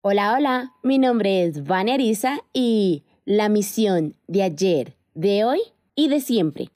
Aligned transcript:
Hola, 0.00 0.32
hola, 0.32 0.74
mi 0.84 0.96
nombre 0.96 1.42
es 1.42 1.64
Vania 1.64 1.94
Arisa 1.94 2.38
y 2.52 3.02
la 3.24 3.48
misión 3.48 4.14
de 4.28 4.44
ayer, 4.44 4.96
de 5.14 5.44
hoy 5.44 5.58
y 5.96 6.08
de 6.08 6.20
siempre. 6.20 6.68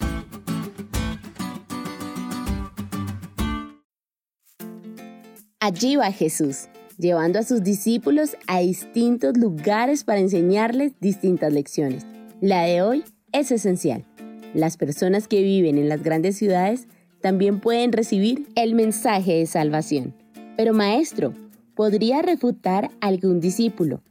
Allí 5.61 5.95
va 5.95 6.11
Jesús, 6.11 6.66
llevando 6.98 7.38
a 7.38 7.45
sus 7.45 7.62
discípulos 7.62 8.37
a 8.48 8.58
distintos 8.58 9.36
lugares 9.36 10.02
para 10.02 10.18
enseñarles 10.18 10.98
distintas 10.98 11.52
lecciones. 11.52 12.04
La 12.41 12.64
de 12.64 12.82
hoy 12.82 13.04
es 13.30 13.52
esencial. 13.52 14.04
Las 14.52 14.77
personas 14.77 15.29
que 15.29 15.43
viven 15.43 15.79
en 15.79 15.89
las 15.89 16.02
grandes 16.02 16.36
ciudades 16.36 16.89
también 17.20 17.61
pueden 17.61 17.93
recibir 17.93 18.48
el 18.57 18.75
mensaje 18.75 19.34
de 19.34 19.46
salvación. 19.46 20.12
Pero 20.57 20.75
maestro, 20.75 21.34
podría 21.75 22.23
refutar 22.23 22.91
algún 23.00 23.41
discípulo. 23.41 24.02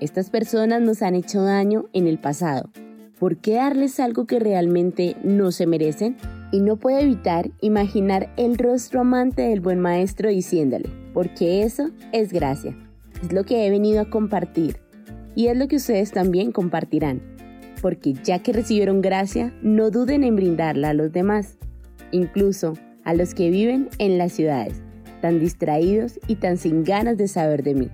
Estas 0.00 0.30
personas 0.30 0.80
nos 0.80 1.02
han 1.02 1.14
hecho 1.14 1.42
daño 1.42 1.86
en 1.92 2.06
el 2.06 2.18
pasado. 2.18 2.70
¿Por 3.18 3.36
qué 3.36 3.56
darles 3.56 4.00
algo 4.00 4.26
que 4.26 4.38
realmente 4.38 5.16
no 5.22 5.52
se 5.52 5.66
merecen? 5.66 6.16
Y 6.52 6.60
no 6.60 6.76
puede 6.76 7.02
evitar 7.02 7.50
imaginar 7.60 8.32
el 8.36 8.56
rostro 8.56 9.00
amante 9.00 9.42
del 9.42 9.60
buen 9.60 9.78
maestro 9.78 10.30
diciéndole, 10.30 10.88
porque 11.12 11.62
eso 11.62 11.90
es 12.12 12.32
gracia. 12.32 12.74
Es 13.22 13.32
lo 13.32 13.44
que 13.44 13.66
he 13.66 13.70
venido 13.70 14.00
a 14.00 14.08
compartir. 14.08 14.78
Y 15.34 15.48
es 15.48 15.56
lo 15.56 15.68
que 15.68 15.76
ustedes 15.76 16.12
también 16.12 16.50
compartirán. 16.50 17.20
Porque 17.82 18.14
ya 18.24 18.38
que 18.38 18.52
recibieron 18.52 19.02
gracia, 19.02 19.54
no 19.62 19.90
duden 19.90 20.24
en 20.24 20.36
brindarla 20.36 20.90
a 20.90 20.94
los 20.94 21.12
demás, 21.12 21.58
incluso 22.10 22.74
a 23.04 23.14
los 23.14 23.34
que 23.34 23.50
viven 23.50 23.88
en 23.98 24.18
las 24.18 24.32
ciudades, 24.32 24.82
tan 25.20 25.38
distraídos 25.38 26.18
y 26.26 26.36
tan 26.36 26.56
sin 26.56 26.84
ganas 26.84 27.16
de 27.16 27.28
saber 27.28 27.62
de 27.62 27.74
mí. 27.74 27.90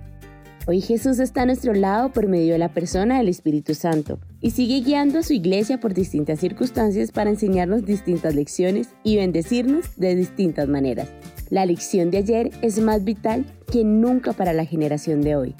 Hoy 0.69 0.81
Jesús 0.81 1.19
está 1.19 1.43
a 1.43 1.45
nuestro 1.45 1.73
lado 1.73 2.11
por 2.11 2.27
medio 2.27 2.51
de 2.51 2.59
la 2.59 2.73
persona 2.73 3.19
del 3.19 3.29
Espíritu 3.29 3.73
Santo 3.73 4.19
y 4.41 4.51
sigue 4.51 4.81
guiando 4.81 5.19
a 5.19 5.23
su 5.23 5.31
iglesia 5.31 5.79
por 5.79 5.93
distintas 5.93 6.41
circunstancias 6.41 7.13
para 7.13 7.29
enseñarnos 7.29 7.85
distintas 7.85 8.35
lecciones 8.35 8.89
y 9.01 9.15
bendecirnos 9.15 9.95
de 9.95 10.15
distintas 10.15 10.67
maneras. 10.67 11.07
La 11.49 11.65
lección 11.65 12.11
de 12.11 12.17
ayer 12.17 12.51
es 12.61 12.81
más 12.81 13.05
vital 13.05 13.45
que 13.71 13.85
nunca 13.85 14.33
para 14.33 14.51
la 14.51 14.65
generación 14.65 15.21
de 15.21 15.37
hoy. 15.37 15.55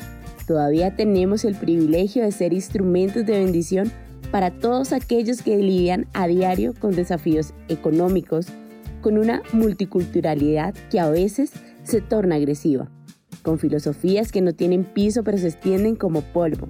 Todavía 0.45 0.97
tenemos 0.97 1.45
el 1.45 1.55
privilegio 1.55 2.23
de 2.23 2.33
ser 2.33 2.51
instrumentos 2.51 3.25
de 3.25 3.39
bendición 3.39 3.91
para 4.29 4.51
todos 4.51 4.91
aquellos 4.91 5.41
que 5.41 5.55
lidian 5.55 6.07
a 6.13 6.27
diario 6.27 6.73
con 6.73 6.93
desafíos 6.95 7.53
económicos, 7.69 8.47
con 9.01 9.17
una 9.17 9.41
multiculturalidad 9.53 10.73
que 10.89 10.99
a 10.99 11.09
veces 11.09 11.51
se 11.83 12.01
torna 12.01 12.35
agresiva, 12.35 12.89
con 13.43 13.59
filosofías 13.59 14.31
que 14.31 14.41
no 14.41 14.53
tienen 14.53 14.83
piso 14.83 15.23
pero 15.23 15.37
se 15.37 15.47
extienden 15.47 15.95
como 15.95 16.21
polvo, 16.21 16.67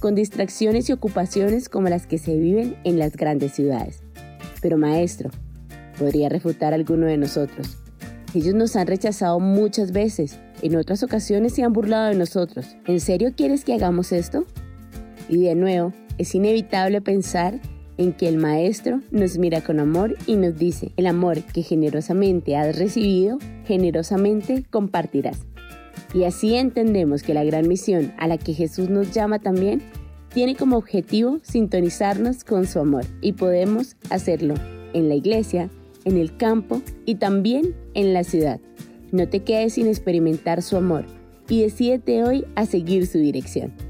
con 0.00 0.14
distracciones 0.14 0.88
y 0.88 0.92
ocupaciones 0.92 1.68
como 1.68 1.88
las 1.88 2.06
que 2.06 2.18
se 2.18 2.36
viven 2.36 2.76
en 2.84 2.98
las 2.98 3.16
grandes 3.16 3.52
ciudades. 3.52 4.02
Pero 4.60 4.78
maestro, 4.78 5.30
podría 5.98 6.28
refutar 6.28 6.74
alguno 6.74 7.06
de 7.06 7.16
nosotros. 7.16 7.76
Ellos 8.34 8.54
nos 8.54 8.76
han 8.76 8.86
rechazado 8.86 9.40
muchas 9.40 9.92
veces, 9.92 10.38
en 10.62 10.76
otras 10.76 11.02
ocasiones 11.02 11.54
se 11.54 11.62
han 11.62 11.72
burlado 11.72 12.08
de 12.08 12.14
nosotros. 12.14 12.76
¿En 12.86 13.00
serio 13.00 13.32
quieres 13.36 13.64
que 13.64 13.74
hagamos 13.74 14.12
esto? 14.12 14.44
Y 15.28 15.42
de 15.44 15.54
nuevo, 15.54 15.92
es 16.18 16.34
inevitable 16.34 17.00
pensar 17.00 17.60
en 18.00 18.14
que 18.14 18.28
el 18.28 18.38
Maestro 18.38 19.02
nos 19.10 19.36
mira 19.36 19.60
con 19.60 19.78
amor 19.78 20.16
y 20.26 20.36
nos 20.36 20.56
dice, 20.58 20.90
el 20.96 21.06
amor 21.06 21.42
que 21.42 21.62
generosamente 21.62 22.56
has 22.56 22.78
recibido, 22.78 23.38
generosamente 23.66 24.64
compartirás. 24.70 25.44
Y 26.14 26.24
así 26.24 26.54
entendemos 26.54 27.22
que 27.22 27.34
la 27.34 27.44
gran 27.44 27.68
misión 27.68 28.14
a 28.16 28.26
la 28.26 28.38
que 28.38 28.54
Jesús 28.54 28.88
nos 28.88 29.12
llama 29.12 29.38
también 29.38 29.82
tiene 30.32 30.56
como 30.56 30.78
objetivo 30.78 31.40
sintonizarnos 31.42 32.42
con 32.42 32.66
su 32.66 32.78
amor 32.78 33.04
y 33.20 33.34
podemos 33.34 33.96
hacerlo 34.08 34.54
en 34.94 35.10
la 35.10 35.14
iglesia, 35.14 35.68
en 36.06 36.16
el 36.16 36.34
campo 36.38 36.80
y 37.04 37.16
también 37.16 37.74
en 37.92 38.14
la 38.14 38.24
ciudad. 38.24 38.60
No 39.12 39.28
te 39.28 39.40
quedes 39.40 39.74
sin 39.74 39.86
experimentar 39.86 40.62
su 40.62 40.78
amor 40.78 41.04
y 41.50 41.64
decídete 41.64 42.24
hoy 42.24 42.46
a 42.54 42.64
seguir 42.64 43.06
su 43.06 43.18
dirección. 43.18 43.89